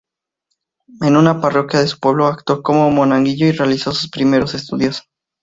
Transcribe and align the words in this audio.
En 1.01 1.15
una 1.15 1.41
parroquia 1.41 1.79
de 1.79 1.87
su 1.87 1.99
pueblo, 1.99 2.25
actuó 2.25 2.63
como 2.63 2.89
monaguillo, 2.89 3.45
y 3.45 3.51
realizó 3.51 3.91
sus 3.91 4.09
primeros 4.09 4.55
estudios. 4.55 5.03